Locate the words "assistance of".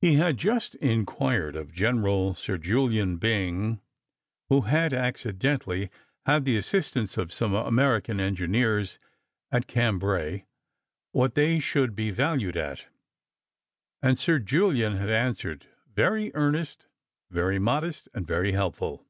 6.56-7.32